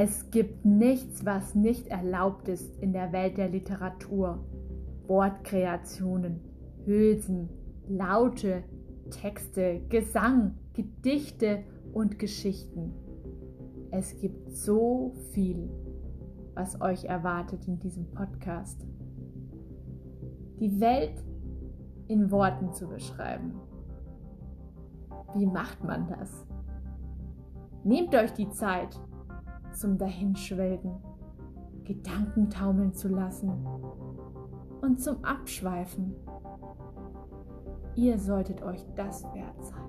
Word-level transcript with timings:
Es 0.00 0.30
gibt 0.30 0.64
nichts, 0.64 1.26
was 1.26 1.56
nicht 1.56 1.88
erlaubt 1.88 2.46
ist 2.46 2.76
in 2.76 2.92
der 2.92 3.10
Welt 3.10 3.36
der 3.36 3.48
Literatur. 3.48 4.44
Wortkreationen, 5.08 6.38
Hülsen, 6.84 7.48
Laute, 7.88 8.62
Texte, 9.10 9.80
Gesang, 9.88 10.54
Gedichte 10.72 11.64
und 11.92 12.20
Geschichten. 12.20 12.92
Es 13.90 14.16
gibt 14.20 14.52
so 14.52 15.16
viel, 15.32 15.68
was 16.54 16.80
euch 16.80 17.06
erwartet 17.06 17.66
in 17.66 17.80
diesem 17.80 18.08
Podcast. 18.12 18.86
Die 20.60 20.78
Welt 20.78 21.24
in 22.06 22.30
Worten 22.30 22.72
zu 22.72 22.86
beschreiben. 22.86 23.54
Wie 25.34 25.46
macht 25.46 25.82
man 25.82 26.06
das? 26.06 26.46
Nehmt 27.82 28.14
euch 28.14 28.32
die 28.34 28.50
Zeit 28.50 28.96
zum 29.72 29.98
Dahinschwelgen, 29.98 30.96
Gedanken 31.84 32.50
taumeln 32.50 32.92
zu 32.92 33.08
lassen 33.08 33.50
und 34.80 35.00
zum 35.00 35.24
Abschweifen. 35.24 36.14
Ihr 37.94 38.18
solltet 38.18 38.62
euch 38.62 38.84
das 38.94 39.24
wert 39.34 39.64
sein. 39.64 39.88